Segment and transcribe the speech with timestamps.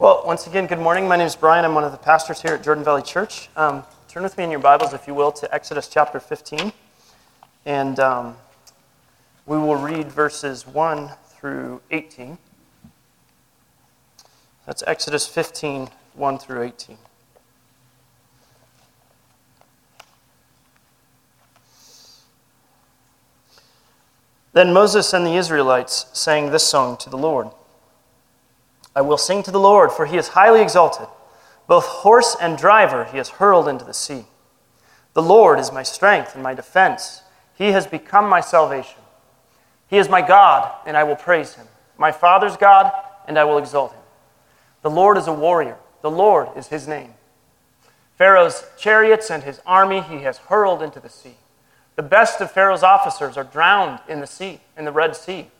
[0.00, 1.08] Well, once again, good morning.
[1.08, 1.64] My name is Brian.
[1.64, 3.48] I'm one of the pastors here at Jordan Valley Church.
[3.56, 6.72] Um, turn with me in your Bibles, if you will, to Exodus chapter 15.
[7.66, 8.36] And um,
[9.44, 12.38] we will read verses 1 through 18.
[14.66, 16.96] That's Exodus 15, 1 through 18.
[24.52, 27.48] Then Moses and the Israelites sang this song to the Lord.
[28.98, 31.06] I will sing to the Lord, for he is highly exalted.
[31.68, 34.24] Both horse and driver he has hurled into the sea.
[35.14, 37.22] The Lord is my strength and my defense.
[37.54, 38.98] He has become my salvation.
[39.86, 41.68] He is my God, and I will praise him.
[41.96, 42.90] My father's God,
[43.28, 44.00] and I will exalt him.
[44.82, 45.76] The Lord is a warrior.
[46.02, 47.14] The Lord is his name.
[48.16, 51.36] Pharaoh's chariots and his army he has hurled into the sea.
[51.94, 55.52] The best of Pharaoh's officers are drowned in the sea, in the Red Sea.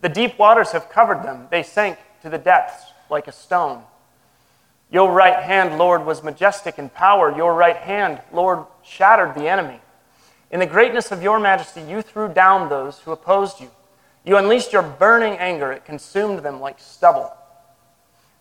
[0.00, 1.48] The deep waters have covered them.
[1.50, 3.82] They sank to the depths like a stone.
[4.90, 7.36] Your right hand, Lord, was majestic in power.
[7.36, 9.80] Your right hand, Lord, shattered the enemy.
[10.50, 13.70] In the greatness of your majesty, you threw down those who opposed you.
[14.24, 17.32] You unleashed your burning anger, it consumed them like stubble.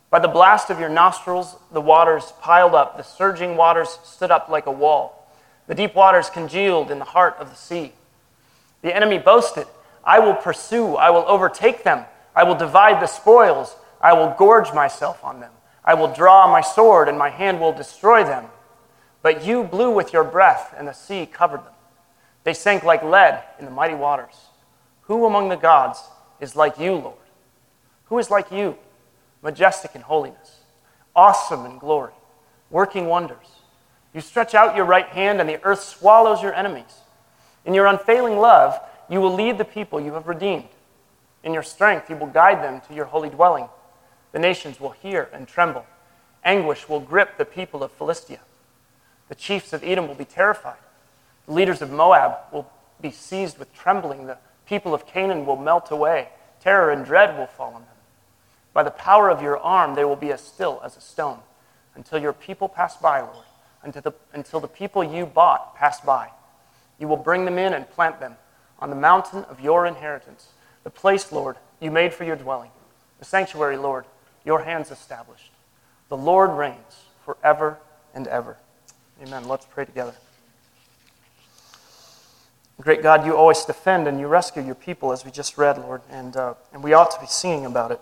[0.09, 4.47] By the blast of your nostrils, the waters piled up, the surging waters stood up
[4.47, 5.29] like a wall.
[5.67, 7.91] The deep waters congealed in the heart of the sea.
[8.81, 9.67] The enemy boasted,
[10.03, 12.05] I will pursue, I will overtake them.
[12.37, 13.75] I will divide the spoils.
[13.99, 15.51] I will gorge myself on them.
[15.83, 18.45] I will draw my sword, and my hand will destroy them.
[19.23, 21.73] But you blew with your breath, and the sea covered them.
[22.43, 24.35] They sank like lead in the mighty waters.
[25.01, 25.99] Who among the gods
[26.39, 27.15] is like you, Lord?
[28.05, 28.77] Who is like you,
[29.41, 30.59] majestic in holiness,
[31.15, 32.13] awesome in glory,
[32.69, 33.47] working wonders?
[34.13, 37.01] You stretch out your right hand, and the earth swallows your enemies.
[37.65, 40.69] In your unfailing love, you will lead the people you have redeemed.
[41.47, 43.69] In your strength, you will guide them to your holy dwelling.
[44.33, 45.85] The nations will hear and tremble.
[46.43, 48.41] Anguish will grip the people of Philistia.
[49.29, 50.81] The chiefs of Edom will be terrified.
[51.45, 54.27] The leaders of Moab will be seized with trembling.
[54.27, 56.27] The people of Canaan will melt away.
[56.59, 57.95] Terror and dread will fall on them.
[58.73, 61.39] By the power of your arm, they will be as still as a stone
[61.95, 63.45] until your people pass by, Lord,
[63.83, 66.29] until the, until the people you bought pass by.
[66.99, 68.35] You will bring them in and plant them
[68.79, 70.49] on the mountain of your inheritance
[70.87, 72.71] the place, Lord, you made for your dwelling.
[73.19, 74.05] The sanctuary, Lord,
[74.45, 75.51] your hands established.
[76.07, 77.77] The Lord reigns forever
[78.13, 78.55] and ever.
[79.21, 79.49] Amen.
[79.49, 80.13] Let's pray together.
[82.79, 86.03] Great God, you always defend and you rescue your people, as we just read, Lord,
[86.09, 87.99] and, uh, and we ought to be singing about it.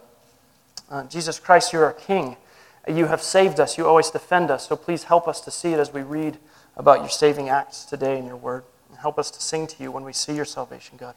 [0.87, 2.37] Uh, Jesus Christ, you're our King.
[2.87, 3.79] You have saved us.
[3.79, 4.67] You always defend us.
[4.67, 6.37] So please help us to see it as we read
[6.77, 8.63] about your saving acts today in your word.
[8.89, 11.15] And help us to sing to you when we see your salvation, God.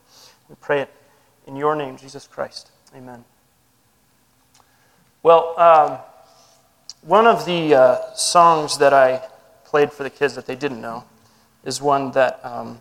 [0.48, 0.94] We pray it
[1.48, 2.70] in your name, Jesus Christ.
[2.94, 3.24] Amen.
[5.22, 5.98] Well, um,
[7.00, 9.22] one of the uh, songs that I
[9.64, 11.04] played for the kids that they didn't know
[11.64, 12.80] is one that um,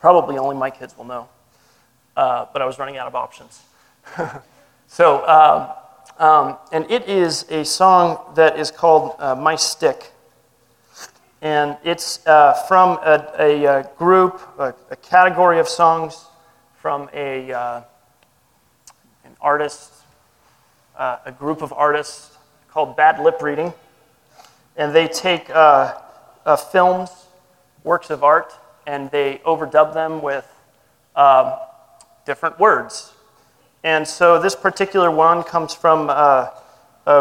[0.00, 1.28] probably only my kids will know,
[2.16, 3.62] uh, but I was running out of options.
[4.88, 5.76] so, uh,
[6.18, 10.12] um, and it is a song that is called uh, My Stick.
[11.40, 16.26] And it's uh, from a, a, a group, a, a category of songs
[16.86, 17.82] from a, uh,
[19.24, 19.92] an artist,
[20.96, 22.38] uh, a group of artists
[22.70, 23.74] called Bad Lip Reading.
[24.76, 25.98] And they take uh,
[26.44, 27.10] uh films,
[27.82, 28.52] works of art,
[28.86, 30.46] and they overdub them with
[31.16, 31.54] um,
[32.24, 33.12] different words.
[33.82, 36.50] And so this particular one comes from uh,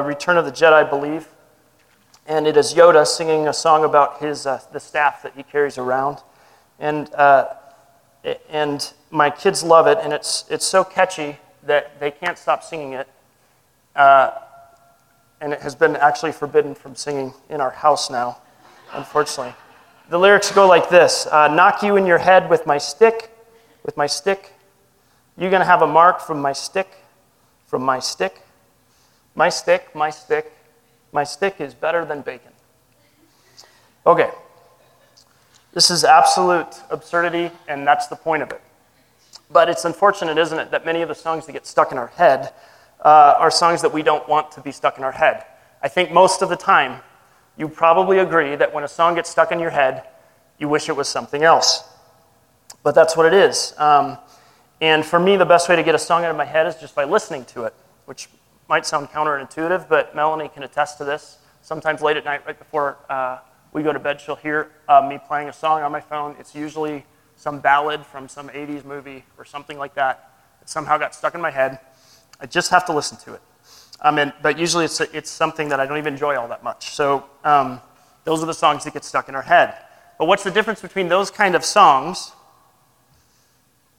[0.05, 1.27] Return of the Jedi, I believe.
[2.27, 5.79] And it is Yoda singing a song about his, uh, the staff that he carries
[5.79, 6.19] around.
[6.77, 7.09] And
[8.49, 12.93] and my kids love it, and it's, it's so catchy that they can't stop singing
[12.93, 13.07] it.
[13.95, 14.31] Uh,
[15.39, 18.37] and it has been actually forbidden from singing in our house now,
[18.93, 19.53] unfortunately.
[20.09, 23.31] The lyrics go like this uh, Knock you in your head with my stick,
[23.83, 24.51] with my stick.
[25.37, 26.89] You're going to have a mark from my stick,
[27.67, 28.41] from my stick.
[29.33, 30.51] My stick, my stick,
[31.11, 32.51] my stick is better than bacon.
[34.05, 34.29] Okay.
[35.73, 38.61] This is absolute absurdity, and that's the point of it.
[39.49, 42.07] But it's unfortunate, isn't it, that many of the songs that get stuck in our
[42.07, 42.53] head
[43.03, 45.45] uh, are songs that we don't want to be stuck in our head.
[45.81, 47.01] I think most of the time,
[47.57, 50.03] you probably agree that when a song gets stuck in your head,
[50.57, 51.83] you wish it was something else.
[52.83, 53.73] But that's what it is.
[53.77, 54.17] Um,
[54.81, 56.75] and for me, the best way to get a song out of my head is
[56.75, 57.73] just by listening to it,
[58.05, 58.29] which
[58.67, 61.37] might sound counterintuitive, but Melanie can attest to this.
[61.61, 63.39] Sometimes late at night, right before uh,
[63.73, 66.35] we go to bed, she'll hear uh, me playing a song on my phone.
[66.39, 67.05] It's usually
[67.35, 71.41] some ballad from some 80s movie or something like that that somehow got stuck in
[71.41, 71.79] my head.
[72.39, 73.41] I just have to listen to it.
[74.01, 76.89] I mean, but usually it's, it's something that I don't even enjoy all that much.
[76.89, 77.81] So um,
[78.23, 79.75] those are the songs that get stuck in our head.
[80.17, 82.31] But what's the difference between those kind of songs,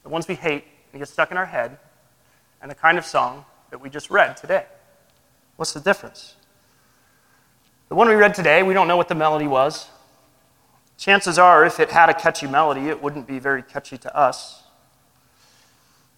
[0.03, 1.79] the ones we hate and get stuck in our head,
[2.61, 4.65] and the kind of song that we just read today?
[5.57, 6.37] What's the difference?
[7.89, 9.89] The one we read today, we don't know what the melody was.
[10.99, 14.63] Chances are, if it had a catchy melody, it wouldn't be very catchy to us.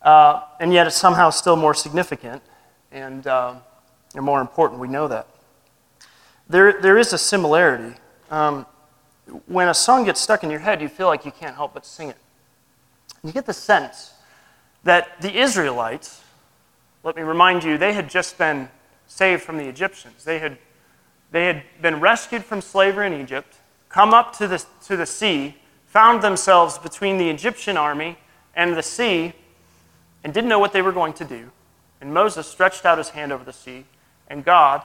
[0.00, 2.42] Uh, and yet, it's somehow still more significant
[2.92, 3.54] and, uh,
[4.14, 4.80] and more important.
[4.80, 5.26] We know that.
[6.48, 7.96] There, there is a similarity.
[8.30, 8.64] Um,
[9.46, 11.84] when a song gets stuck in your head, you feel like you can't help but
[11.84, 12.16] sing it.
[13.22, 14.14] You get the sense
[14.84, 16.22] that the Israelites,
[17.02, 18.68] let me remind you, they had just been
[19.06, 20.24] saved from the Egyptians.
[20.24, 20.56] They had,
[21.30, 23.57] they had been rescued from slavery in Egypt,
[23.88, 25.56] come up to the, to the sea,
[25.86, 28.18] found themselves between the Egyptian army
[28.54, 29.32] and the sea,
[30.24, 31.50] and didn't know what they were going to do.
[32.00, 33.84] And Moses stretched out his hand over the sea,
[34.28, 34.82] and God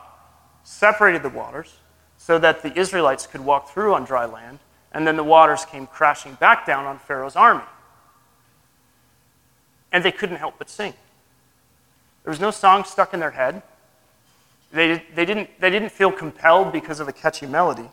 [0.64, 1.76] separated the waters
[2.18, 4.60] so that the Israelites could walk through on dry land,
[4.94, 7.64] and then the waters came crashing back down on Pharaoh's army.
[9.92, 10.94] And they couldn't help but sing.
[12.24, 13.62] There was no song stuck in their head.
[14.72, 17.90] They, they, didn't, they didn't feel compelled because of a catchy melody.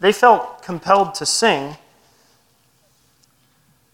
[0.00, 1.76] They felt compelled to sing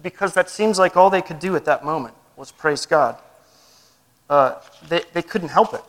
[0.03, 3.17] because that seems like all they could do at that moment was praise God.
[4.29, 4.57] Uh,
[4.89, 5.83] they, they couldn't help it.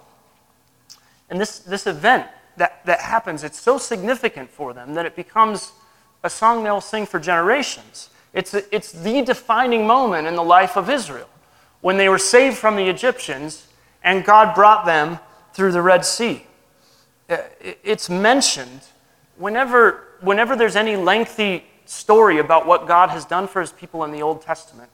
[1.30, 2.28] And this, this event
[2.58, 5.72] that, that happens, it's so significant for them that it becomes
[6.24, 8.10] a song they'll sing for generations.
[8.34, 11.30] It's, a, it's the defining moment in the life of Israel
[11.82, 13.68] when they were saved from the Egyptians
[14.04, 15.20] and God brought them
[15.54, 16.46] through the Red Sea.
[17.30, 17.38] Uh,
[17.84, 18.82] it's mentioned
[19.38, 24.12] whenever, whenever there's any lengthy story about what God has done for his people in
[24.12, 24.90] the Old Testament,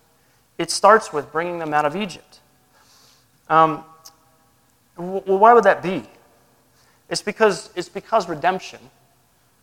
[0.57, 2.39] it starts with bringing them out of Egypt.
[3.49, 3.83] Um,
[4.97, 6.03] well, why would that be?
[7.09, 8.79] It's because, it's because redemption,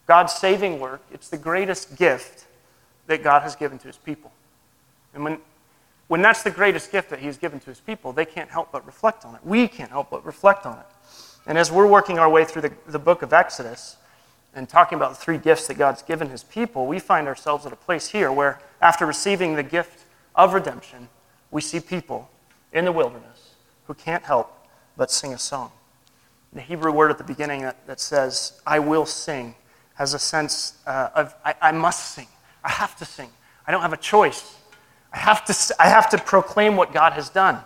[0.06, 2.46] God's saving work, it's the greatest gift
[3.06, 4.32] that God has given to his people.
[5.14, 5.38] And when,
[6.08, 8.84] when that's the greatest gift that he's given to his people, they can't help but
[8.86, 9.40] reflect on it.
[9.44, 10.86] We can't help but reflect on it.
[11.46, 13.96] And as we're working our way through the, the book of Exodus
[14.56, 17.72] and talking about the three gifts that God's given his people, we find ourselves at
[17.72, 20.04] a place here where, after receiving the gift
[20.34, 21.08] of redemption,
[21.50, 22.30] we see people
[22.72, 23.54] in the wilderness
[23.86, 24.50] who can't help
[24.96, 25.70] but sing a song.
[26.54, 29.54] The Hebrew word at the beginning that, that says, I will sing,
[29.94, 32.26] has a sense uh, of, I, I must sing.
[32.64, 33.28] I have to sing.
[33.66, 34.56] I don't have a choice.
[35.12, 37.58] I have to, I have to proclaim what God has done.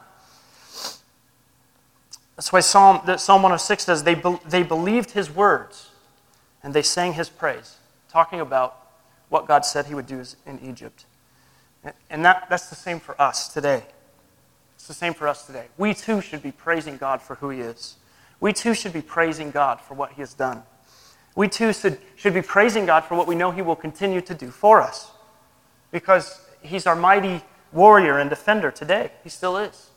[2.34, 5.89] That's why Psalm, Psalm 106 says, they, be, they believed his words
[6.62, 7.76] and they sang his praise,
[8.10, 8.76] talking about
[9.28, 11.04] what God said he would do in Egypt.
[12.10, 13.84] And that, that's the same for us today.
[14.74, 15.66] It's the same for us today.
[15.78, 17.96] We too should be praising God for who he is.
[18.40, 20.62] We too should be praising God for what he has done.
[21.34, 24.34] We too should, should be praising God for what we know he will continue to
[24.34, 25.10] do for us.
[25.90, 27.42] Because he's our mighty
[27.72, 29.12] warrior and defender today.
[29.22, 29.90] He still is.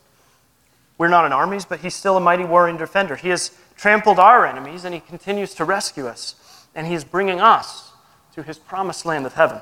[0.96, 3.16] We're not in armies, but he's still a mighty warrior and defender.
[3.16, 6.36] He has trampled our enemies and he continues to rescue us.
[6.74, 7.92] And he is bringing us
[8.34, 9.60] to his promised land of heaven.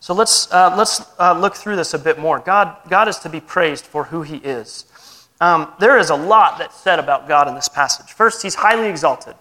[0.00, 2.40] So let's, uh, let's uh, look through this a bit more.
[2.40, 4.86] God, God is to be praised for who he is.
[5.40, 8.12] Um, there is a lot that's said about God in this passage.
[8.12, 9.34] First, he's highly exalted.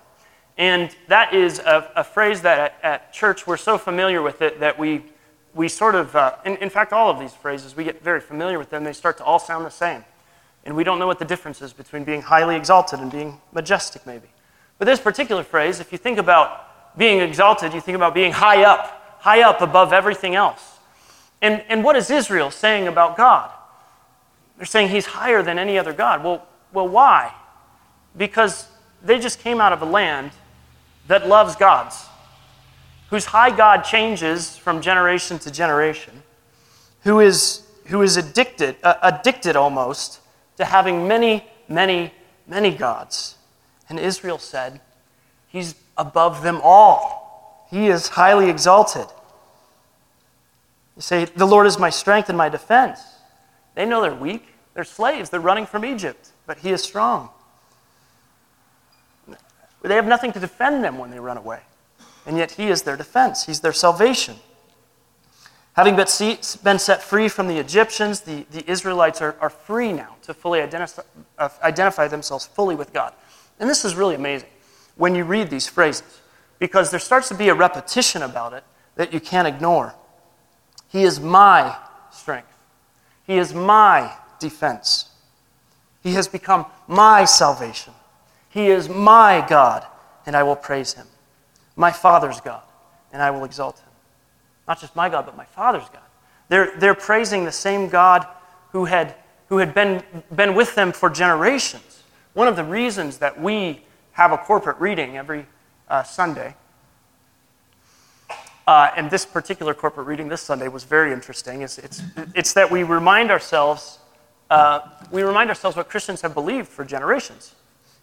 [0.58, 4.60] And that is a, a phrase that at, at, church we're so familiar with it
[4.60, 5.04] that we,
[5.54, 8.58] we sort of, uh, in, in fact, all of these phrases, we get very familiar
[8.60, 8.84] with them.
[8.84, 10.04] They start to all sound the same.
[10.66, 14.06] And we don't know what the difference is between being highly exalted and being majestic,
[14.06, 14.28] maybe.
[14.82, 18.64] But this particular phrase, if you think about being exalted, you think about being high
[18.64, 20.80] up, high up above everything else.
[21.40, 23.52] And, and what is Israel saying about God?
[24.58, 26.24] They're saying he's higher than any other God.
[26.24, 27.32] Well, well, why?
[28.18, 28.68] Because
[29.04, 30.32] they just came out of a land
[31.06, 32.08] that loves gods,
[33.12, 36.24] whose high God changes from generation to generation,
[37.04, 40.22] who is, who is addicted, uh, addicted almost
[40.58, 42.12] to having many, many,
[42.48, 43.36] many gods.
[43.92, 44.80] And Israel said,
[45.50, 47.68] He's above them all.
[47.70, 49.06] He is highly exalted.
[50.96, 53.02] You say, The Lord is my strength and my defense.
[53.76, 54.48] They know they're weak.
[54.74, 55.30] They're slaves.
[55.30, 57.32] They're running from Egypt, but he is strong.
[59.82, 61.60] They have nothing to defend them when they run away.
[62.26, 64.38] And yet he is their defense, he's their salvation.
[65.74, 70.34] Having been set free from the Egyptians, the, the Israelites are, are free now to
[70.34, 71.02] fully identify,
[71.38, 73.14] uh, identify themselves fully with God.
[73.62, 74.50] And this is really amazing
[74.96, 76.22] when you read these phrases,
[76.60, 78.64] because there starts to be a repetition about it
[78.96, 79.96] that you can't ignore.
[80.90, 81.78] He is my
[82.12, 82.54] strength.
[83.26, 85.10] He is my defense.
[86.04, 87.94] He has become my salvation.
[88.50, 89.86] He is my God,
[90.26, 91.08] and I will praise him.
[91.76, 92.64] My Father's God,
[93.14, 93.90] and I will exalt him.
[94.68, 96.02] Not just my God, but my Father's God.
[96.50, 98.28] They're, they're praising the same God
[98.72, 99.16] who had,
[99.48, 100.04] who had been,
[100.36, 101.91] been with them for generations.
[102.34, 103.84] One of the reasons that we
[104.14, 105.46] have a corporate reading every
[105.90, 106.56] uh, Sunday,
[108.68, 112.02] uh, and this particular corporate reading this Sunday was very interesting, is it's,
[112.36, 114.00] it's that we remind ourselves
[114.52, 117.56] uh, we remind ourselves what Christians have believed for generations.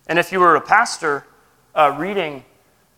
[0.06, 1.26] And if you were a pastor
[1.74, 2.42] uh, reading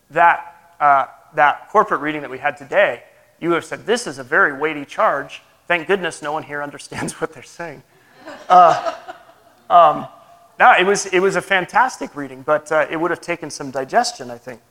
[0.09, 3.03] that, uh, that corporate reading that we had today,
[3.41, 5.41] you would have said, This is a very weighty charge.
[5.67, 7.83] Thank goodness no one here understands what they're saying.
[8.47, 8.93] Uh,
[9.69, 10.07] um,
[10.61, 13.71] no, it was, it was a fantastic reading, but uh, it would have taken some
[13.71, 14.61] digestion, I think.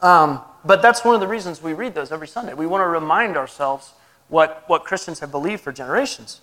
[0.00, 2.54] Um, but that's one of the reasons we read those every Sunday.
[2.54, 3.92] We want to remind ourselves
[4.28, 6.40] what, what Christians have believed for generations.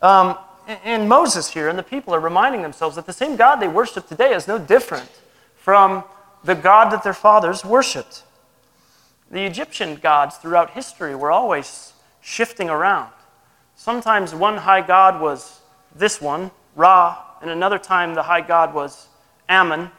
[0.00, 0.38] Um,
[0.84, 4.06] and Moses here and the people are reminding themselves that the same God they worship
[4.06, 5.10] today is no different
[5.56, 6.04] from
[6.44, 8.22] the God that their fathers worshiped.
[9.28, 13.10] The Egyptian gods throughout history were always shifting around.
[13.74, 15.58] Sometimes one high god was
[15.96, 19.08] this one, Ra, and another time the high god was
[19.48, 19.90] Ammon,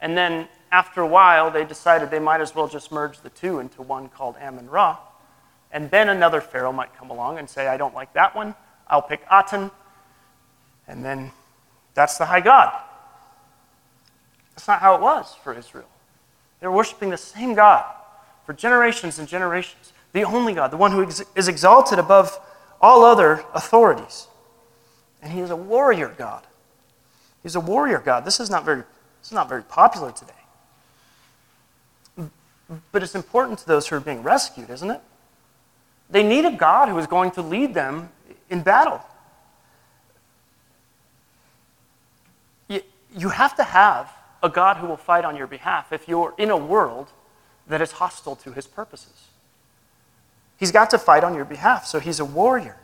[0.00, 3.60] and then after a while they decided they might as well just merge the two
[3.60, 4.98] into one called Ammon Ra.
[5.72, 8.54] And then another pharaoh might come along and say, I don't like that one,
[8.88, 9.70] I'll pick Aten
[10.86, 11.30] and then
[11.94, 12.72] that's the high God.
[14.54, 15.88] That's not how it was for Israel.
[16.60, 17.84] They were worshiping the same God
[18.46, 19.92] for generations and generations.
[20.12, 22.38] The only God, the one who is exalted above
[22.80, 24.28] all other authorities.
[25.22, 26.46] And he is a warrior God.
[27.44, 28.24] He's a warrior God.
[28.24, 30.32] This is not very, this is not very popular today.
[32.90, 35.00] But it's important to those who are being rescued, isn't it?
[36.10, 38.08] They need a God who is going to lead them
[38.50, 39.00] in battle.
[43.16, 46.50] you have to have a God who will fight on your behalf if you're in
[46.50, 47.12] a world
[47.66, 49.28] that is hostile to his purposes.
[50.58, 52.76] He's got to fight on your behalf, so he's a warrior.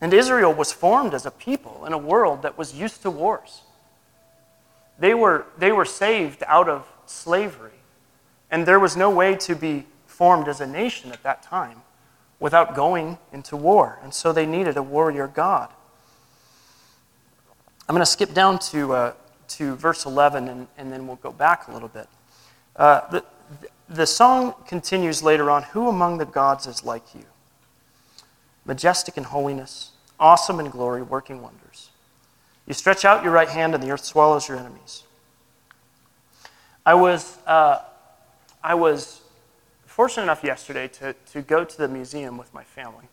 [0.00, 3.62] And Israel was formed as a people in a world that was used to wars.
[4.98, 7.72] They were, they were saved out of slavery,
[8.50, 11.82] and there was no way to be formed as a nation at that time
[12.38, 13.98] without going into war.
[14.02, 15.70] And so they needed a warrior God.
[17.88, 19.12] I'm going to skip down to, uh,
[19.48, 22.06] to verse 11 and, and then we'll go back a little bit.
[22.76, 23.24] Uh, the,
[23.88, 27.24] the song continues later on Who among the gods is like you?
[28.64, 29.89] Majestic in holiness,
[30.20, 31.90] awesome in glory, working wonders.
[32.66, 35.02] You stretch out your right hand and the earth swallows your enemies.
[36.86, 37.80] I was, uh,
[38.62, 39.22] I was
[39.86, 43.06] fortunate enough yesterday to, to go to the museum with my family.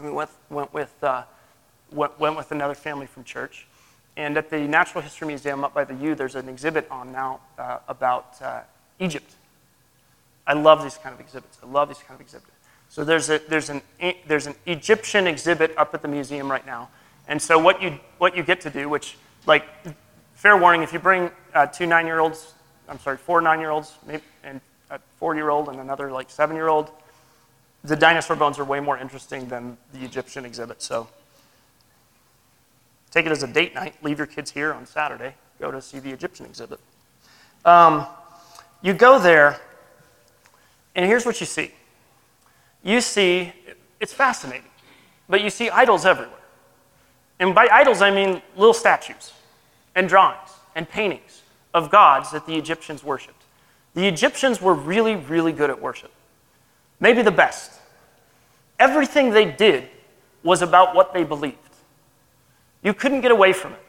[0.00, 1.22] We went, went, with, uh,
[1.90, 3.66] went, went with another family from church.
[4.16, 7.40] And at the Natural History Museum up by the U, there's an exhibit on now
[7.58, 8.60] uh, about uh,
[8.98, 9.34] Egypt.
[10.46, 11.58] I love these kind of exhibits.
[11.62, 12.50] I love these kind of exhibits.
[12.88, 13.82] So there's, a, there's, an,
[14.26, 16.88] there's an Egyptian exhibit up at the museum right now.
[17.28, 19.16] And so what you, what you get to do, which,
[19.46, 19.64] like,
[20.34, 22.54] fair warning, if you bring uh, two nine-year-olds,
[22.88, 26.90] I'm sorry, four nine-year-olds, maybe, and a four-year-old and another, like, seven-year-old,
[27.84, 30.80] the dinosaur bones are way more interesting than the Egyptian exhibit.
[30.80, 31.08] So
[33.16, 33.94] Take it as a date night.
[34.02, 35.34] Leave your kids here on Saturday.
[35.58, 36.78] Go to see the Egyptian exhibit.
[37.64, 38.06] Um,
[38.82, 39.58] you go there,
[40.94, 41.70] and here's what you see.
[42.86, 43.52] You see,
[43.98, 44.70] it's fascinating,
[45.28, 46.38] but you see idols everywhere.
[47.40, 49.32] And by idols, I mean little statues
[49.96, 51.42] and drawings and paintings
[51.74, 53.42] of gods that the Egyptians worshiped.
[53.94, 56.12] The Egyptians were really, really good at worship,
[57.00, 57.72] maybe the best.
[58.78, 59.88] Everything they did
[60.44, 61.56] was about what they believed.
[62.84, 63.82] You couldn't get away from it.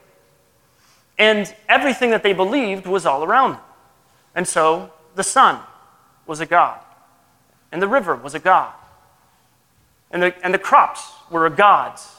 [1.19, 3.61] And everything that they believed was all around them.
[4.33, 5.59] And so the sun
[6.25, 6.79] was a god,
[7.71, 8.73] and the river was a god,
[10.11, 12.13] and the, and the crops were gods.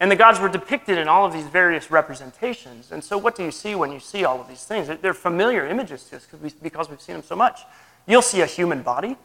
[0.00, 2.90] And the gods were depicted in all of these various representations.
[2.90, 4.90] And so, what do you see when you see all of these things?
[5.00, 6.26] They're familiar images to us
[6.62, 7.60] because we've seen them so much.
[8.06, 9.16] You'll see a human body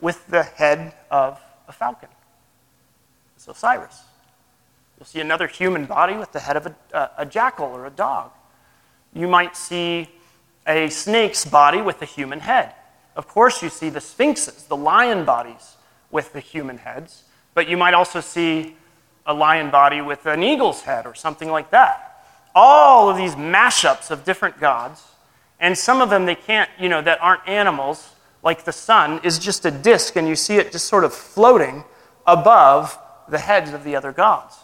[0.00, 2.08] with the head of a falcon.
[3.36, 4.02] It's Osiris.
[4.98, 8.32] You'll see another human body with the head of a, a jackal or a dog.
[9.14, 10.08] You might see
[10.66, 12.74] a snake's body with a human head.
[13.16, 15.76] Of course, you see the sphinxes, the lion bodies
[16.10, 17.24] with the human heads,
[17.54, 18.76] but you might also see
[19.26, 22.24] a lion body with an eagle's head or something like that.
[22.54, 25.02] All of these mashups of different gods,
[25.60, 29.38] and some of them they can't, you know, that aren't animals, like the sun, is
[29.38, 31.84] just a disk, and you see it just sort of floating
[32.26, 32.98] above
[33.28, 34.56] the heads of the other gods.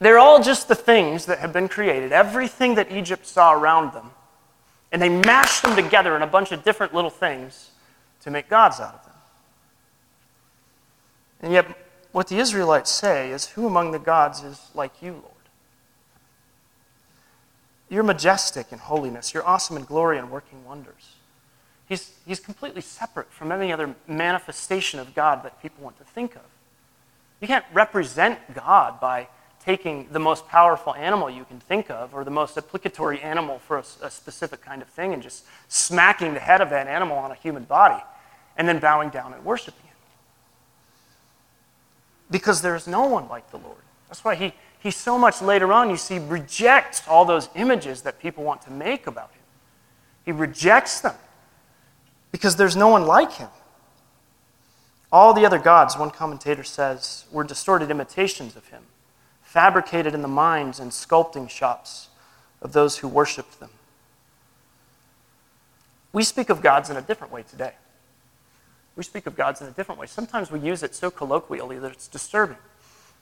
[0.00, 4.10] They're all just the things that have been created, everything that Egypt saw around them.
[4.92, 7.67] And they mashed them together in a bunch of different little things
[8.28, 9.14] to make gods out of them.
[11.40, 11.66] And yet,
[12.12, 15.24] what the Israelites say is, Who among the gods is like you, Lord?
[17.88, 19.32] You're majestic in holiness.
[19.32, 21.14] You're awesome in glory and working wonders.
[21.88, 26.36] He's, he's completely separate from any other manifestation of God that people want to think
[26.36, 26.42] of.
[27.40, 29.28] You can't represent God by
[29.64, 33.78] taking the most powerful animal you can think of or the most applicatory animal for
[33.78, 37.30] a, a, specific kind of thing and just smacking the head of that animal on
[37.30, 38.02] a human body
[38.58, 39.96] and then bowing down and worshiping Him.
[42.30, 43.78] Because there is no one like the Lord.
[44.08, 48.18] That's why he, he so much later on, you see, rejects all those images that
[48.20, 49.42] people want to make about him.
[50.24, 51.14] He rejects them
[52.32, 53.48] because there's no one like him.
[55.10, 58.82] All the other gods, one commentator says, were distorted imitations of him,
[59.42, 62.08] fabricated in the minds and sculpting shops
[62.60, 63.70] of those who worshiped them.
[66.12, 67.72] We speak of gods in a different way today.
[68.98, 70.08] We speak of gods in a different way.
[70.08, 72.56] Sometimes we use it so colloquially that it's disturbing.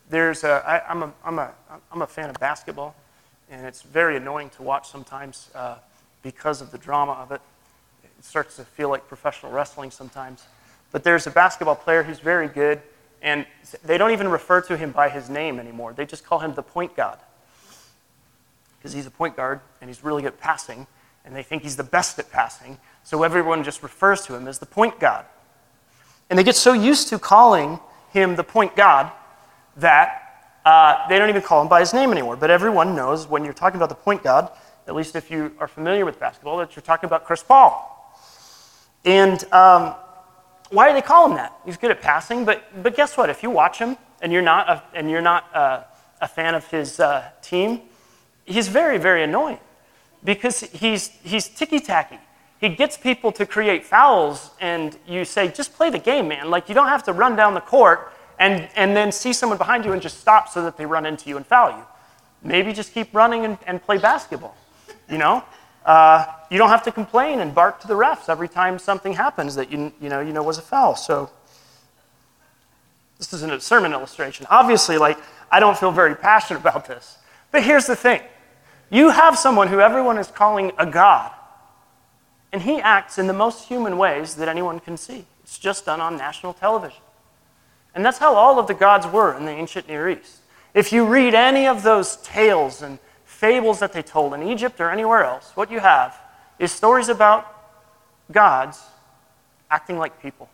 [0.09, 1.53] There's a, I, I'm, a, I'm, a,
[1.93, 2.97] I'm a fan of basketball,
[3.51, 5.75] and it's very annoying to watch sometimes uh,
[6.23, 7.43] because of the drama of it
[8.05, 10.47] it starts to feel like professional wrestling sometimes.
[10.93, 12.81] But there's a basketball player who's very good,
[13.21, 13.45] and
[13.85, 15.93] they don't even refer to him by his name anymore.
[15.93, 17.19] They just call him the point guard.
[18.79, 20.87] Because he's a point guard and he's really good at passing,
[21.27, 22.79] and they think he's the best at passing.
[23.05, 25.27] So everyone just refers to him as the point guard.
[26.29, 27.79] And they get so used to calling
[28.11, 29.13] him the point God
[29.77, 30.23] that
[30.65, 32.37] uh, they don't even call him by his name anymore.
[32.37, 34.51] But everyone knows when you're talking about the point God,
[34.89, 37.93] at least if you are familiar with basketball, that you're talking about Chris Paul.
[39.05, 39.95] And um,
[40.71, 41.53] why do they call him that?
[41.65, 43.31] He's good at passing, but, but guess what?
[43.31, 45.85] If you watch him and you're not a, and you're not a,
[46.21, 47.83] a fan of his uh, team,
[48.45, 49.61] he's very, very annoying
[50.25, 52.19] because he's, he's ticky tacky.
[52.61, 56.51] He gets people to create fouls, and you say, just play the game, man.
[56.51, 59.85] Like, you don't have to run down the court and, and then see someone behind
[59.85, 61.85] you and just stop so that they run into you and foul you.
[62.43, 64.57] Maybe just keep running and, and play basketball,
[65.11, 65.45] you know?
[65.85, 69.55] Uh, you don't have to complain and bark to the refs every time something happens
[69.55, 70.97] that you, you, know, you know was a foul.
[70.97, 71.31] So
[73.19, 74.47] this isn't a sermon illustration.
[74.51, 75.19] Obviously, like,
[75.51, 77.19] I don't feel very passionate about this.
[77.53, 78.21] But here's the thing.
[78.91, 81.33] You have someone who everyone is calling a God,
[82.53, 85.25] and he acts in the most human ways that anyone can see.
[85.43, 87.01] It's just done on national television.
[87.95, 90.39] And that's how all of the gods were in the ancient Near East.
[90.75, 94.91] If you read any of those tales and fables that they told in Egypt or
[94.91, 96.19] anywhere else, what you have
[96.59, 97.47] is stories about
[98.31, 98.83] gods
[99.71, 100.49] acting like people,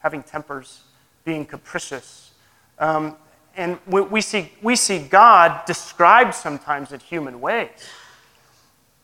[0.00, 0.82] having tempers,
[1.24, 2.32] being capricious.
[2.78, 3.16] Um,
[3.56, 7.68] and we, we, see, we see God described sometimes in human ways.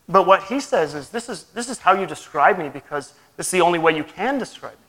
[0.07, 3.47] But what he says is this, is this is how you describe me because this
[3.47, 4.79] is the only way you can describe me.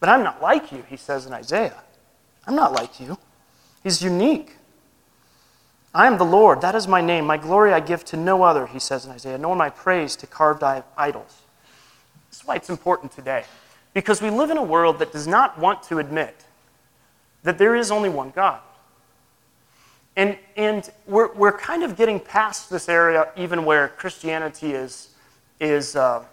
[0.00, 1.82] But I'm not like you, he says in Isaiah.
[2.46, 3.18] I'm not like you.
[3.82, 4.56] He's unique.
[5.94, 7.24] I am the Lord, that is my name.
[7.24, 10.26] My glory I give to no other, he says in Isaiah, nor my praise to
[10.26, 11.40] carved idols.
[12.28, 13.44] This is why it's important today.
[13.94, 16.44] Because we live in a world that does not want to admit
[17.44, 18.60] that there is only one God.
[20.16, 25.10] And, and we're, we're kind of getting past this area, even where Christianity is,
[25.60, 26.24] is uh,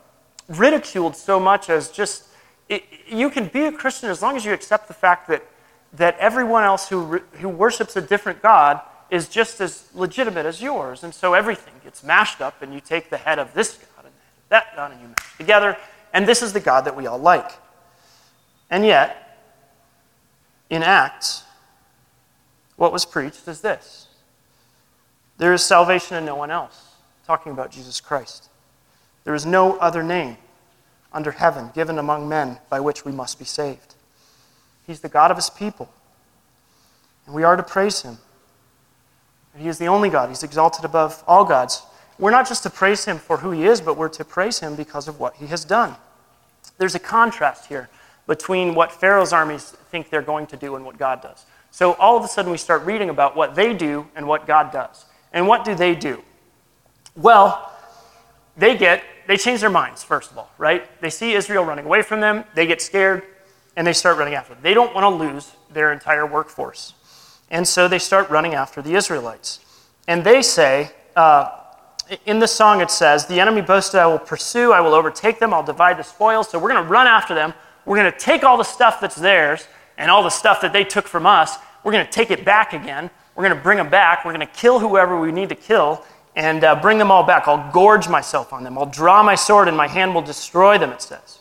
[0.47, 2.27] ridiculed so much as just,
[2.69, 5.43] it, you can be a Christian as long as you accept the fact that,
[5.91, 11.03] that everyone else who, who worships a different God is just as legitimate as yours.
[11.03, 14.13] And so everything gets mashed up, and you take the head of this God and
[14.47, 15.77] that God, and you mash together,
[16.13, 17.51] and this is the God that we all like.
[18.69, 19.39] And yet,
[20.69, 21.43] in Acts,
[22.75, 24.07] what was preached is this
[25.37, 28.49] there is salvation in no one else, talking about Jesus Christ.
[29.23, 30.37] There is no other name
[31.11, 33.95] under heaven given among men by which we must be saved.
[34.85, 35.89] He's the God of his people,
[37.25, 38.17] and we are to praise him.
[39.57, 40.29] He is the only God.
[40.29, 41.83] He's exalted above all gods.
[42.17, 44.75] We're not just to praise him for who he is, but we're to praise him
[44.75, 45.95] because of what he has done.
[46.77, 47.89] There's a contrast here
[48.27, 51.45] between what Pharaoh's armies think they're going to do and what God does.
[51.73, 54.71] So all of a sudden we start reading about what they do and what God
[54.71, 55.05] does.
[55.33, 56.21] And what do they do?
[57.15, 57.71] Well,
[58.55, 60.85] they get they change their minds first of all, right?
[61.01, 63.23] They see Israel running away from them, they get scared,
[63.75, 64.61] and they start running after them.
[64.61, 66.93] They don't want to lose their entire workforce.
[67.49, 69.59] And so they start running after the Israelites.
[70.07, 71.57] And they say, uh,
[72.27, 75.55] in the song it says, The enemy boasted, I will pursue, I will overtake them,
[75.55, 76.51] I'll divide the spoils.
[76.51, 77.51] So we're going to run after them.
[77.85, 80.83] We're going to take all the stuff that's theirs and all the stuff that they
[80.83, 81.57] took from us.
[81.83, 83.09] we're going to take it back again.
[83.35, 84.25] We're going to bring them back.
[84.25, 86.03] We're going to kill whoever we need to kill
[86.35, 87.47] and uh, bring them all back.
[87.47, 88.77] I'll gorge myself on them.
[88.77, 91.39] I'll draw my sword, and my hand will destroy them, it says.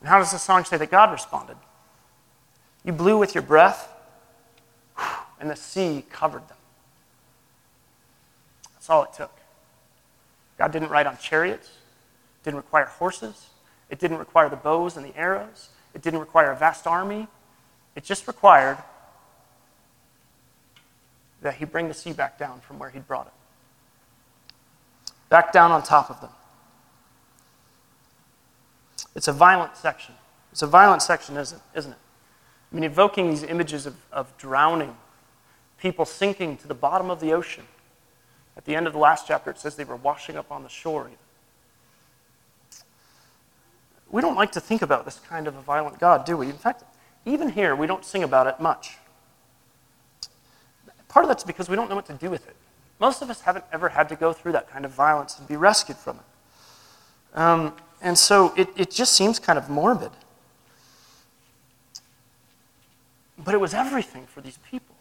[0.00, 1.56] And how does the song say that God responded?
[2.84, 3.92] You blew with your breath,
[5.40, 6.56] and the sea covered them.
[8.74, 9.32] That's all it took.
[10.58, 11.70] God didn't ride on chariots,
[12.44, 13.50] didn't require horses,
[13.90, 17.26] it didn't require the bows and the arrows, it didn't require a vast army.
[17.94, 18.76] It just required
[21.40, 23.32] that he bring the sea back down from where he'd brought it.
[25.30, 26.28] Back down on top of them.
[29.14, 30.14] It's a violent section.
[30.52, 31.98] It's a violent section, isn't, isn't it?
[32.70, 34.94] I mean, evoking these images of, of drowning,
[35.78, 37.64] people sinking to the bottom of the ocean.
[38.54, 40.68] At the end of the last chapter, it says they were washing up on the
[40.68, 41.06] shore.
[41.06, 41.16] Even.
[44.10, 46.46] We don't like to think about this kind of a violent God, do we?
[46.46, 46.84] In fact,
[47.24, 48.96] even here, we don't sing about it much.
[51.08, 52.56] Part of that's because we don't know what to do with it.
[53.00, 55.56] Most of us haven't ever had to go through that kind of violence and be
[55.56, 57.38] rescued from it.
[57.38, 60.12] Um, and so it, it just seems kind of morbid.
[63.38, 64.94] But it was everything for these people.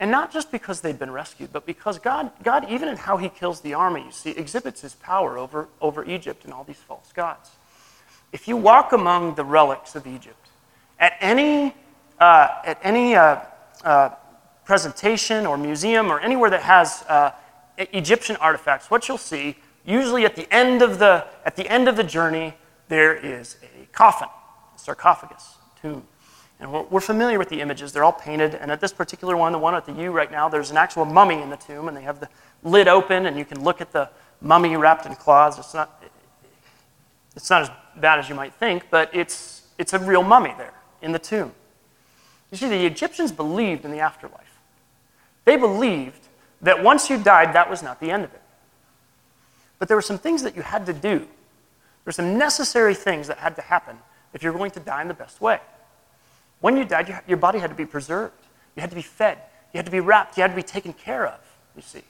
[0.00, 3.28] And not just because they'd been rescued, but because God, God even in how he
[3.28, 7.12] kills the army, you see, exhibits his power over, over Egypt and all these false
[7.12, 7.50] gods.
[8.32, 10.48] If you walk among the relics of Egypt,
[10.98, 11.74] at any,
[12.18, 13.40] uh, at any uh,
[13.84, 14.10] uh,
[14.64, 17.32] presentation or museum or anywhere that has uh,
[17.76, 21.96] Egyptian artifacts, what you'll see, usually at the end of the, at the, end of
[21.96, 22.54] the journey,
[22.88, 24.28] there is a coffin,
[24.74, 26.06] a sarcophagus, tomb.
[26.60, 27.92] And we're, we're familiar with the images.
[27.92, 28.54] They're all painted.
[28.54, 31.04] And at this particular one, the one at the U right now, there's an actual
[31.04, 32.28] mummy in the tomb, and they have the
[32.62, 34.08] lid open, and you can look at the
[34.40, 35.58] mummy wrapped in cloths.
[35.58, 36.02] It's not,
[37.34, 40.74] it's not as bad as you might think, but it's, it's a real mummy there
[41.00, 41.52] in the tomb.
[42.50, 44.60] You see, the Egyptians believed in the afterlife.
[45.44, 46.28] They believed
[46.60, 48.42] that once you died, that was not the end of it.
[49.78, 51.18] But there were some things that you had to do.
[51.18, 51.26] There
[52.06, 53.96] were some necessary things that had to happen
[54.32, 55.60] if you're going to die in the best way.
[56.60, 58.34] When you died, your body had to be preserved.
[58.76, 59.38] You had to be fed.
[59.72, 60.36] You had to be wrapped.
[60.36, 61.40] You had to be taken care of,
[61.74, 62.02] you see.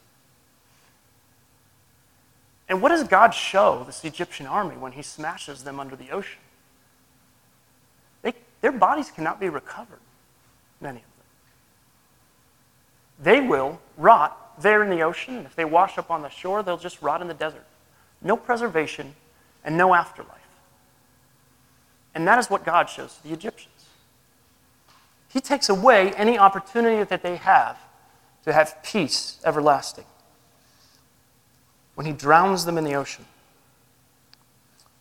[2.72, 6.40] And what does God show this Egyptian army when he smashes them under the ocean?
[8.22, 8.32] They,
[8.62, 10.00] their bodies cannot be recovered,
[10.80, 11.26] many of them.
[13.24, 16.62] They will rot there in the ocean, and if they wash up on the shore,
[16.62, 17.66] they'll just rot in the desert.
[18.22, 19.16] No preservation
[19.66, 20.38] and no afterlife.
[22.14, 23.84] And that is what God shows to the Egyptians.
[25.28, 27.78] He takes away any opportunity that they have
[28.46, 30.06] to have peace everlasting
[31.94, 33.24] when he drowns them in the ocean.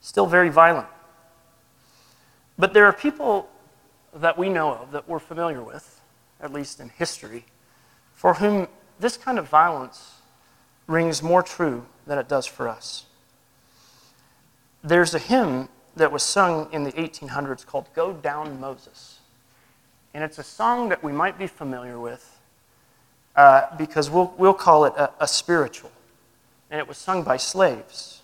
[0.02, 0.88] Still very violent.
[2.58, 3.50] But there are people
[4.14, 6.02] that we know of, that we're familiar with,
[6.42, 7.46] at least in history,
[8.14, 8.68] for whom
[9.00, 10.16] this kind of violence
[10.88, 13.06] rings more true than it does for us.
[14.84, 19.20] There's a hymn that was sung in the 1800s called Go Down Moses.
[20.14, 22.40] And it's a song that we might be familiar with
[23.36, 25.92] uh, because we'll, we'll call it a, a spiritual
[26.72, 28.22] and it was sung by slaves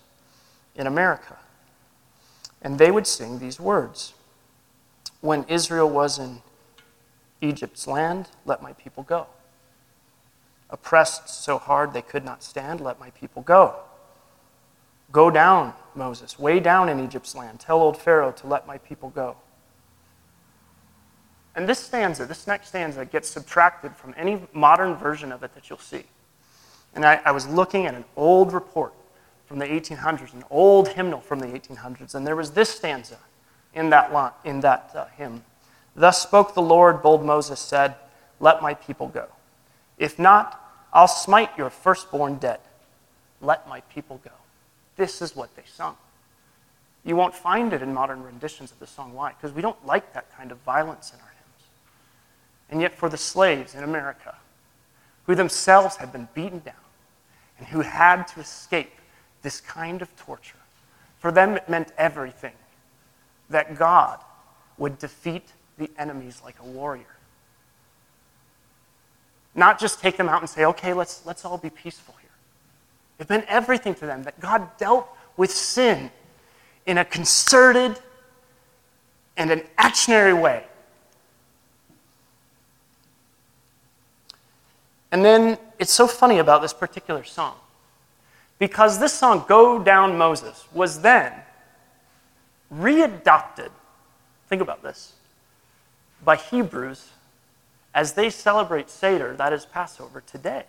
[0.74, 1.36] in America.
[2.62, 4.14] And they would sing these words
[5.20, 6.40] When Israel was in
[7.40, 9.26] Egypt's land, let my people go.
[10.70, 13.76] Oppressed so hard they could not stand, let my people go.
[15.12, 17.60] Go down, Moses, way down in Egypt's land.
[17.60, 19.36] Tell old Pharaoh to let my people go.
[21.54, 25.70] And this stanza, this next stanza, gets subtracted from any modern version of it that
[25.70, 26.04] you'll see.
[26.94, 28.92] And I, I was looking at an old report
[29.46, 33.18] from the 1800s, an old hymnal from the 1800s, and there was this stanza
[33.74, 35.42] in that, in that uh, hymn.
[35.94, 37.94] Thus spoke the Lord, bold Moses said,
[38.40, 39.26] Let my people go.
[39.98, 42.60] If not, I'll smite your firstborn dead.
[43.40, 44.30] Let my people go.
[44.96, 45.96] This is what they sung.
[47.04, 49.14] You won't find it in modern renditions of the song.
[49.14, 49.32] Why?
[49.32, 51.68] Because we don't like that kind of violence in our hymns.
[52.70, 54.36] And yet, for the slaves in America,
[55.28, 56.74] who themselves had been beaten down
[57.58, 58.90] and who had to escape
[59.42, 60.56] this kind of torture.
[61.18, 62.54] For them, it meant everything
[63.50, 64.18] that God
[64.78, 65.44] would defeat
[65.76, 67.04] the enemies like a warrior.
[69.54, 72.30] Not just take them out and say, okay, let's, let's all be peaceful here.
[73.18, 76.10] It meant everything to them that God dealt with sin
[76.86, 78.00] in a concerted
[79.36, 80.64] and an actionary way
[85.10, 87.54] And then it's so funny about this particular song.
[88.58, 91.32] Because this song, Go Down Moses, was then
[92.72, 93.70] readopted.
[94.48, 95.14] Think about this.
[96.24, 97.10] by Hebrews
[97.94, 100.64] as they celebrate Seder, that is Passover, today.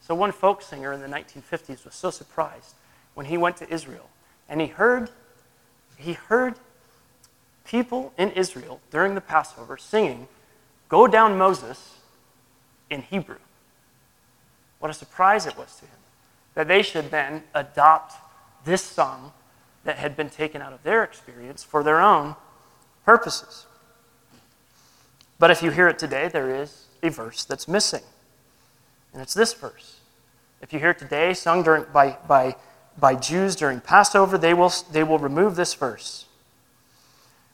[0.00, 2.74] So, one folk singer in the 1950s was so surprised
[3.14, 4.08] when he went to Israel
[4.48, 5.10] and he heard,
[5.96, 6.54] he heard
[7.64, 10.28] people in Israel during the Passover singing,
[10.88, 11.93] Go Down Moses
[12.90, 13.38] in Hebrew.
[14.78, 15.98] What a surprise it was to him
[16.54, 18.14] that they should then adopt
[18.64, 19.32] this song
[19.84, 22.36] that had been taken out of their experience for their own
[23.04, 23.66] purposes.
[25.38, 28.02] But if you hear it today, there is a verse that's missing.
[29.12, 30.00] And it's this verse.
[30.62, 32.56] If you hear it today, sung during, by, by,
[32.98, 36.26] by Jews during Passover, they will, they will remove this verse.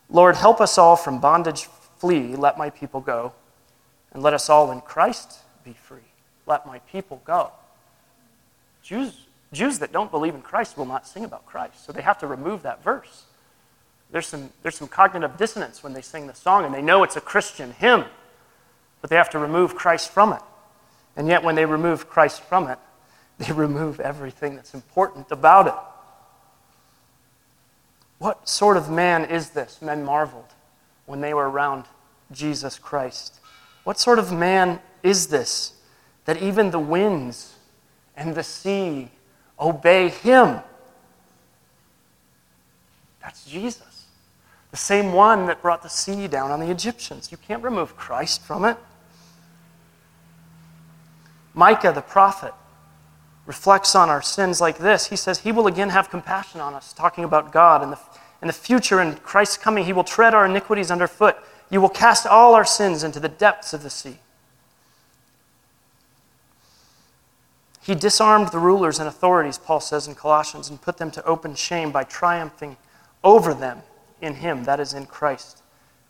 [0.08, 1.64] Lord, help us all from bondage
[1.98, 3.32] flee, let my people go,
[4.12, 5.98] and let us all in Christ be free.
[6.46, 7.52] Let my people go.
[8.82, 12.18] Jews, Jews that don't believe in Christ will not sing about Christ, so they have
[12.18, 13.24] to remove that verse.
[14.10, 17.16] There's some, there's some cognitive dissonance when they sing the song, and they know it's
[17.16, 18.04] a Christian hymn,
[19.00, 20.42] but they have to remove Christ from it.
[21.16, 22.78] And yet, when they remove Christ from it,
[23.38, 25.74] they remove everything that's important about it.
[28.18, 29.80] What sort of man is this?
[29.80, 30.52] Men marveled
[31.06, 31.84] when they were around
[32.32, 33.39] Jesus Christ.
[33.84, 35.74] What sort of man is this
[36.26, 37.54] that even the winds
[38.16, 39.10] and the sea
[39.58, 40.60] obey him?
[43.22, 44.06] That's Jesus.
[44.70, 47.32] The same one that brought the sea down on the Egyptians.
[47.32, 48.76] You can't remove Christ from it.
[51.54, 52.54] Micah, the prophet,
[53.46, 55.06] reflects on our sins like this.
[55.06, 57.82] He says, He will again have compassion on us, talking about God.
[57.82, 57.98] In the,
[58.42, 61.36] the future, in Christ's coming, He will tread our iniquities underfoot.
[61.70, 64.18] You will cast all our sins into the depths of the sea.
[67.80, 71.54] He disarmed the rulers and authorities, Paul says in Colossians, and put them to open
[71.54, 72.76] shame by triumphing
[73.24, 73.82] over them
[74.20, 75.62] in Him, that is in Christ,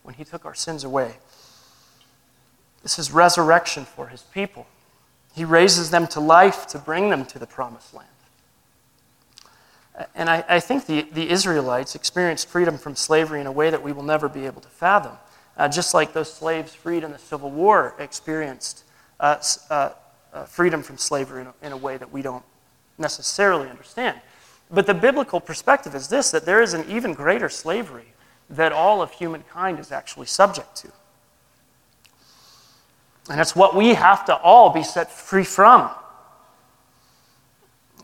[0.02, 1.14] when He took our sins away.
[2.82, 4.66] This is resurrection for His people.
[5.34, 8.08] He raises them to life to bring them to the promised land.
[10.14, 13.82] And I, I think the, the Israelites experienced freedom from slavery in a way that
[13.82, 15.16] we will never be able to fathom.
[15.60, 18.84] Uh, just like those slaves freed in the Civil War experienced
[19.20, 19.36] uh,
[19.68, 19.90] uh,
[20.32, 22.42] uh, freedom from slavery in a, in a way that we don't
[22.96, 24.18] necessarily understand.
[24.70, 28.14] But the biblical perspective is this that there is an even greater slavery
[28.48, 30.88] that all of humankind is actually subject to.
[33.28, 35.90] And it's what we have to all be set free from.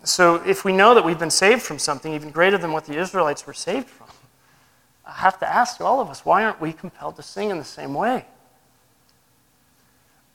[0.05, 2.99] So if we know that we've been saved from something even greater than what the
[2.99, 4.06] Israelites were saved from,
[5.07, 7.65] I have to ask all of us why aren't we compelled to sing in the
[7.65, 8.25] same way?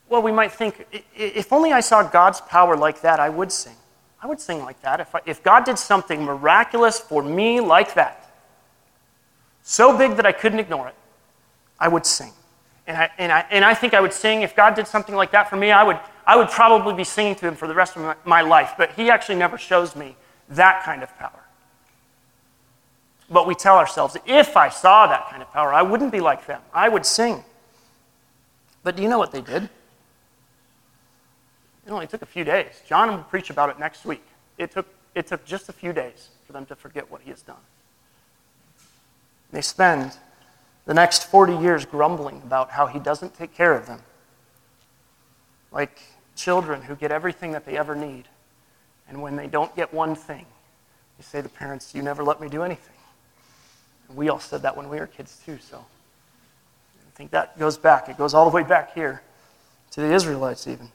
[0.09, 3.75] Well, we might think if only I saw God's power like that, I would sing.
[4.21, 4.99] I would sing like that.
[4.99, 8.29] If, I, if God did something miraculous for me like that,
[9.63, 10.95] so big that I couldn't ignore it,
[11.79, 12.31] I would sing.
[12.87, 15.31] And I, and, I, and I think I would sing, if God did something like
[15.31, 17.95] that for me, I would, I would probably be singing to Him for the rest
[17.95, 18.73] of my, my life.
[18.77, 20.15] But He actually never shows me
[20.49, 21.40] that kind of power.
[23.31, 26.45] But we tell ourselves, if I saw that kind of power, I wouldn't be like
[26.45, 26.61] them.
[26.73, 27.43] I would sing.
[28.83, 29.63] But do you know what they did?
[31.85, 32.81] It only took a few days.
[32.87, 34.23] John will preach about it next week.
[34.57, 37.41] It took, it took just a few days for them to forget what he has
[37.41, 37.55] done.
[39.51, 40.17] They spend
[40.85, 44.01] the next 40 years grumbling about how he doesn't take care of them.
[45.71, 46.01] Like
[46.35, 48.25] children who get everything that they ever need.
[49.07, 50.45] And when they don't get one thing,
[51.17, 52.95] they say to parents, You never let me do anything.
[54.15, 58.09] We all said that when we were kids, too, so I think that goes back.
[58.09, 59.21] It goes all the way back here
[59.91, 60.89] to the Israelites, even.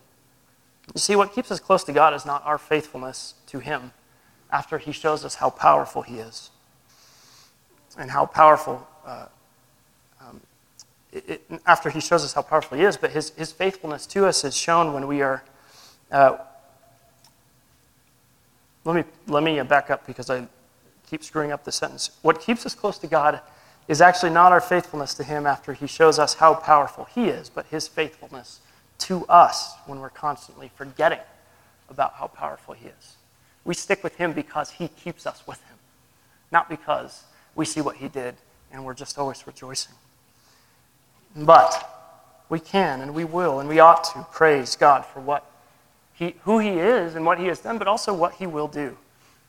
[0.94, 3.92] You see, what keeps us close to God is not our faithfulness to Him
[4.50, 6.50] after He shows us how powerful He is
[7.98, 9.26] and how powerful, uh,
[10.20, 10.40] um,
[11.12, 14.26] it, it, after He shows us how powerful He is, but His, his faithfulness to
[14.26, 15.42] us is shown when we are.
[16.10, 16.38] Uh,
[18.84, 20.46] let me, let me back up because I
[21.08, 22.10] keep screwing up the sentence.
[22.22, 23.40] What keeps us close to God
[23.88, 27.48] is actually not our faithfulness to Him after He shows us how powerful He is,
[27.48, 28.60] but His faithfulness
[28.98, 31.20] to us when we're constantly forgetting
[31.88, 33.16] about how powerful He is.
[33.64, 35.76] We stick with Him because He keeps us with Him,
[36.50, 38.34] not because we see what He did
[38.72, 39.94] and we're just always rejoicing.
[41.34, 41.92] But
[42.48, 45.50] we can and we will and we ought to praise God for what
[46.14, 48.96] he, who He is and what He has done, but also what He will do.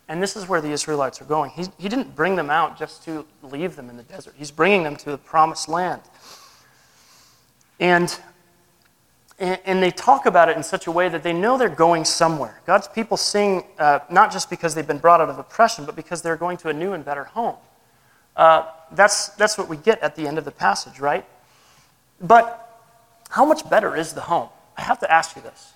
[0.09, 1.51] And this is where the Israelites are going.
[1.51, 4.83] He, he didn't bring them out just to leave them in the desert, He's bringing
[4.83, 6.01] them to the promised land.
[7.79, 8.17] And
[9.39, 12.59] and, they talk about it in such a way that they know they're going somewhere.
[12.65, 16.23] God's people sing uh, not just because they've been brought out of oppression, but because
[16.23, 17.55] they're going to a new and better home.
[18.35, 21.23] Uh, that's, that's what we get at the end of the passage, right?
[22.19, 22.63] But
[23.29, 24.49] how much better is the home?
[24.75, 25.71] I have to ask you this.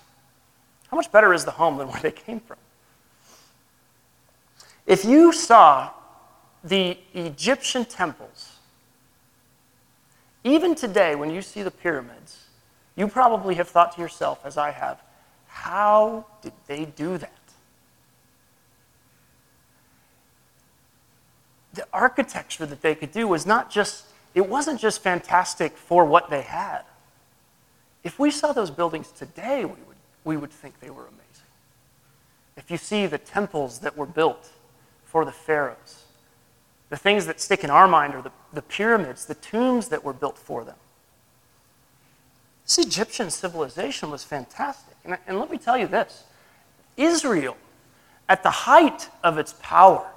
[0.90, 2.58] How much better is the home than where they came from?
[4.86, 5.90] If you saw
[6.64, 8.56] the Egyptian temples,
[10.44, 12.46] even today, when you see the pyramids,
[12.96, 15.00] you probably have thought to yourself, as I have,
[15.46, 17.30] how did they do that?
[21.74, 26.28] The architecture that they could do was not just, it wasn't just fantastic for what
[26.28, 26.82] they had.
[28.04, 31.22] If we saw those buildings today, we would, we would think they were amazing.
[32.56, 34.50] If you see the temples that were built
[35.12, 36.06] for the pharaohs,
[36.88, 40.14] the things that stick in our mind are the, the pyramids, the tombs that were
[40.14, 40.76] built for them.
[42.64, 44.96] This Egyptian civilization was fantastic.
[45.04, 46.24] And, and let me tell you this
[46.96, 47.58] Israel,
[48.26, 50.10] at the height of its power,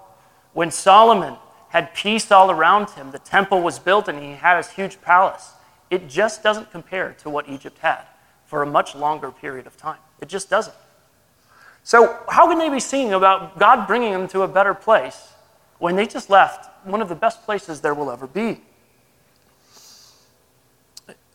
[0.53, 1.35] when Solomon
[1.69, 5.51] had peace all around him, the temple was built, and he had his huge palace.
[5.89, 8.03] It just doesn't compare to what Egypt had
[8.45, 9.99] for a much longer period of time.
[10.21, 10.75] It just doesn't.
[11.85, 15.33] So, how can they be singing about God bringing them to a better place
[15.77, 18.59] when they just left one of the best places there will ever be?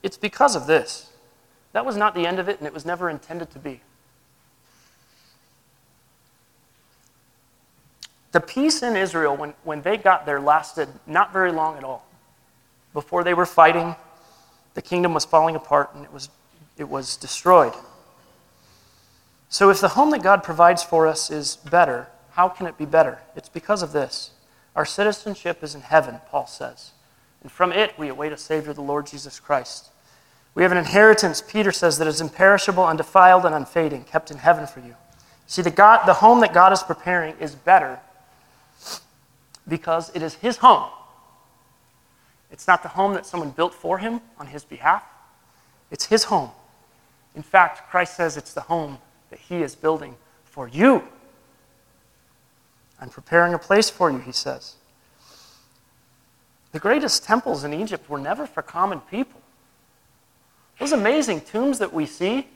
[0.03, 1.13] It's because of this.
[1.73, 3.81] That was not the end of it, and it was never intended to be.
[8.33, 12.05] The peace in Israel, when, when they got there, lasted not very long at all.
[12.93, 13.95] Before they were fighting,
[14.75, 16.29] the kingdom was falling apart and it was,
[16.77, 17.73] it was destroyed.
[19.53, 22.85] So, if the home that God provides for us is better, how can it be
[22.85, 23.19] better?
[23.35, 24.31] It's because of this.
[24.77, 26.93] Our citizenship is in heaven, Paul says.
[27.43, 29.91] And from it we await a Savior, the Lord Jesus Christ.
[30.55, 34.69] We have an inheritance, Peter says, that is imperishable, undefiled, and unfading, kept in heaven
[34.69, 34.95] for you.
[35.49, 37.99] See, the, God, the home that God is preparing is better
[39.67, 40.91] because it is his home.
[42.53, 45.03] It's not the home that someone built for him on his behalf,
[45.91, 46.51] it's his home.
[47.35, 48.99] In fact, Christ says it's the home
[49.31, 51.03] that he is building for you.
[53.01, 54.75] I'm preparing a place for you, he says.
[56.73, 59.41] The greatest temples in Egypt were never for common people.
[60.79, 62.47] Those amazing tombs that we see,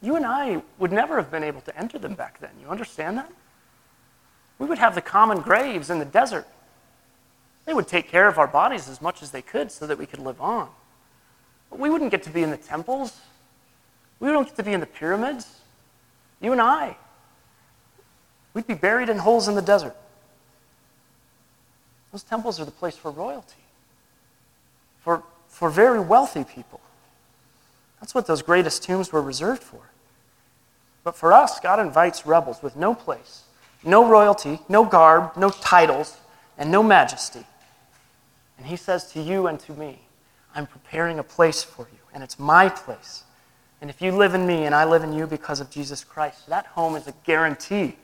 [0.00, 2.50] you and I would never have been able to enter them back then.
[2.60, 3.30] You understand that?
[4.58, 6.46] We would have the common graves in the desert.
[7.64, 10.06] They would take care of our bodies as much as they could so that we
[10.06, 10.68] could live on.
[11.70, 13.20] But we wouldn't get to be in the temples.
[14.20, 15.60] We don't get to be in the pyramids.
[16.40, 16.96] You and I.
[18.54, 19.96] We'd be buried in holes in the desert.
[22.12, 23.62] Those temples are the place for royalty,
[25.00, 26.80] for, for very wealthy people.
[28.00, 29.80] That's what those greatest tombs were reserved for.
[31.04, 33.44] But for us, God invites rebels with no place
[33.84, 36.16] no royalty, no garb, no titles,
[36.56, 37.44] and no majesty.
[38.58, 40.00] And he says to you and to me,
[40.54, 43.22] I'm preparing a place for you, and it's my place.
[43.80, 46.48] And if you live in me and I live in you because of Jesus Christ,
[46.48, 47.96] that home is a guarantee.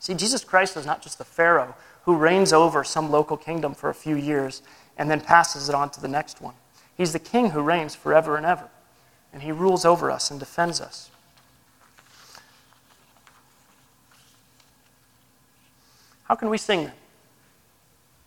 [0.00, 3.90] See, Jesus Christ is not just the Pharaoh who reigns over some local kingdom for
[3.90, 4.62] a few years
[4.96, 6.54] and then passes it on to the next one.
[6.96, 8.68] He's the king who reigns forever and ever,
[9.32, 11.10] and he rules over us and defends us.
[16.24, 16.92] How can we sing then?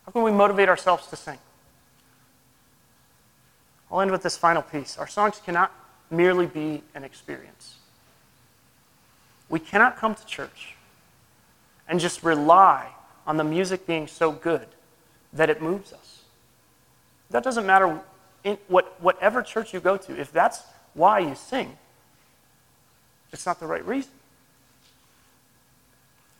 [0.06, 1.38] How can we motivate ourselves to sing?
[3.90, 4.96] I'll end with this final piece.
[4.96, 5.72] Our songs cannot
[6.12, 7.76] merely be an experience.
[9.48, 10.76] We cannot come to church
[11.88, 12.88] and just rely
[13.26, 14.66] on the music being so good
[15.32, 16.22] that it moves us.
[17.30, 18.00] That doesn't matter
[18.44, 20.20] in what, whatever church you go to.
[20.20, 20.62] If that's
[20.94, 21.76] why you sing,
[23.32, 24.10] it's not the right reason.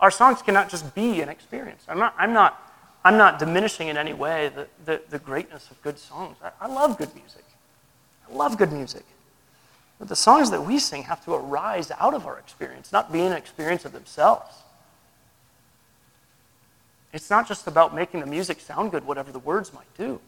[0.01, 1.85] Our songs cannot just be an experience.
[1.89, 2.61] I'm not, I'm not,
[3.05, 6.37] I'm not diminishing in any way the, the, the greatness of good songs.
[6.43, 7.45] I, I love good music.
[8.29, 9.05] I love good music.
[10.03, 13.21] But the songs that we sing have to arise out of our experience, not be
[13.21, 14.53] an experience of themselves.
[17.13, 20.19] It's not just about making the music sound good, whatever the words might do.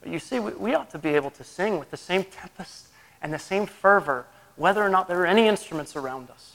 [0.00, 2.86] But you see, we, we ought to be able to sing with the same tempest
[3.20, 4.24] and the same fervor,
[4.56, 6.54] whether or not there are any instruments around us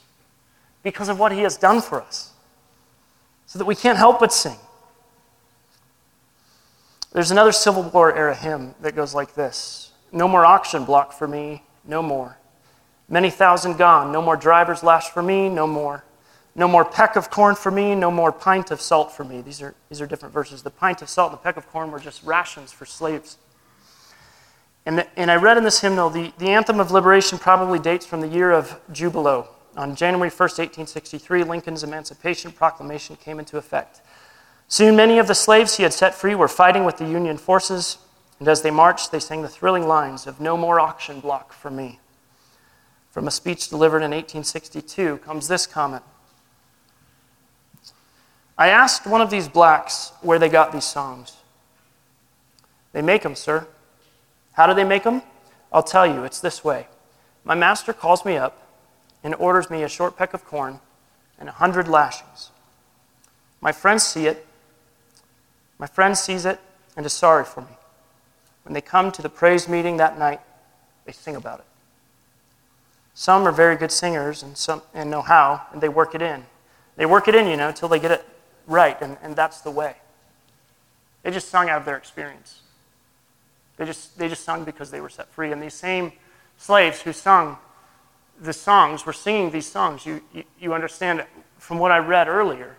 [0.82, 2.32] because of what he has done for us,
[3.46, 4.58] so that we can't help but sing.
[7.12, 11.28] There's another Civil War era hymn that goes like this No more auction block for
[11.28, 12.38] me, no more.
[13.08, 16.04] Many thousand gone, no more driver's lash for me, no more.
[16.54, 19.42] No more peck of corn for me, no more pint of salt for me.
[19.42, 20.62] These are, these are different verses.
[20.62, 23.36] The pint of salt and the peck of corn were just rations for slaves.
[24.86, 28.06] And, the, and I read in this hymnal the, the anthem of liberation probably dates
[28.06, 34.00] from the year of Jubilo, on January 1st, 1863, Lincoln's Emancipation Proclamation came into effect.
[34.68, 37.98] Soon, many of the slaves he had set free were fighting with the Union forces.
[38.38, 41.70] And as they marched, they sang the thrilling lines of No More Auction Block for
[41.70, 42.00] Me.
[43.10, 46.02] From a speech delivered in 1862 comes this comment
[48.58, 51.36] I asked one of these blacks where they got these songs.
[52.92, 53.66] They make them, sir.
[54.52, 55.22] How do they make them?
[55.70, 56.86] I'll tell you, it's this way.
[57.44, 58.66] My master calls me up
[59.22, 60.80] and orders me a short peck of corn
[61.38, 62.50] and a hundred lashings.
[63.60, 64.46] My friends see it.
[65.78, 66.58] My friend sees it
[66.96, 67.76] and is sorry for me.
[68.66, 70.40] When they come to the praise meeting that night,
[71.04, 71.64] they sing about it.
[73.14, 76.44] Some are very good singers and, some, and know how, and they work it in.
[76.96, 78.26] They work it in, you know, until they get it
[78.66, 79.94] right, and, and that's the way.
[81.22, 82.62] They just sung out of their experience.
[83.76, 85.52] They just, they just sung because they were set free.
[85.52, 86.10] And these same
[86.58, 87.58] slaves who sung
[88.40, 90.04] the songs were singing these songs.
[90.04, 91.24] You, you, you understand
[91.56, 92.76] from what I read earlier,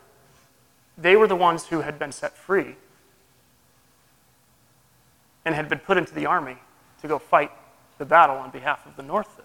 [0.97, 2.75] they were the ones who had been set free
[5.47, 6.57] and had been put into the army
[7.01, 7.49] to go fight
[7.99, 9.39] the battle on behalf of the North.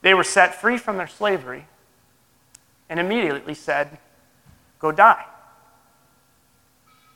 [0.00, 1.66] They were set free from their slavery
[2.88, 3.98] and immediately said,
[4.78, 5.26] Go die.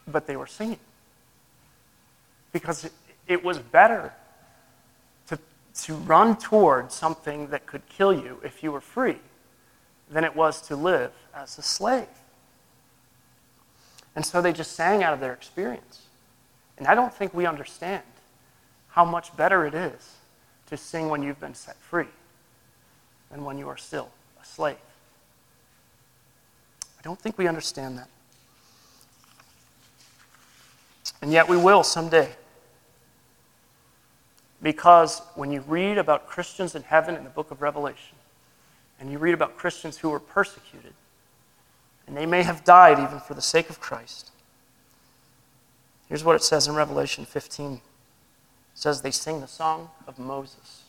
[0.07, 0.81] But they were singing
[2.53, 2.91] because
[3.27, 4.13] it was better
[5.29, 5.39] to,
[5.85, 9.17] to run toward something that could kill you if you were free
[10.11, 12.07] than it was to live as a slave.
[14.15, 16.02] And so they just sang out of their experience.
[16.83, 18.03] And I don't think we understand
[18.89, 20.17] how much better it is
[20.67, 22.09] to sing when you've been set free
[23.31, 24.11] than when you are still
[24.43, 24.75] a slave.
[26.99, 28.09] I don't think we understand that.
[31.23, 32.35] And yet we will someday.
[34.61, 38.17] Because when you read about Christians in heaven in the book of Revelation,
[38.99, 40.95] and you read about Christians who were persecuted,
[42.09, 44.32] and they may have died even for the sake of Christ.
[46.13, 47.81] Here's what it says in Revelation 15 it
[48.75, 50.83] says, They sing the song of Moses.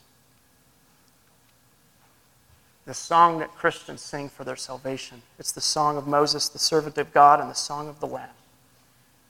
[2.86, 5.22] The song that Christians sing for their salvation.
[5.40, 8.36] It's the song of Moses, the servant of God, and the song of the Lamb.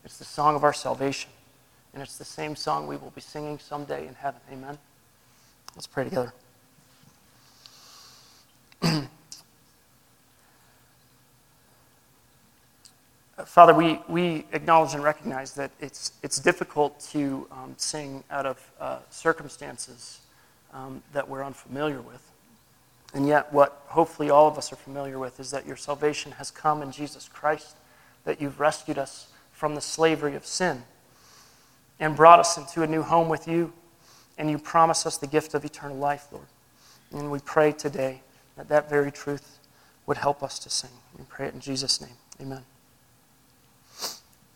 [0.03, 1.29] It's the song of our salvation.
[1.93, 4.41] And it's the same song we will be singing someday in heaven.
[4.51, 4.79] Amen.
[5.75, 6.33] Let's pray together.
[13.53, 18.71] Father, we, we acknowledge and recognize that it's, it's difficult to um, sing out of
[18.79, 20.21] uh, circumstances
[20.73, 22.31] um, that we're unfamiliar with.
[23.13, 26.49] And yet, what hopefully all of us are familiar with is that your salvation has
[26.49, 27.75] come in Jesus Christ,
[28.25, 30.81] that you've rescued us from the slavery of sin
[31.99, 33.71] and brought us into a new home with you.
[34.35, 36.47] And you promise us the gift of eternal life, Lord.
[37.11, 38.23] And we pray today
[38.57, 39.59] that that very truth
[40.07, 40.89] would help us to sing.
[41.15, 42.17] We pray it in Jesus' name.
[42.41, 42.63] Amen.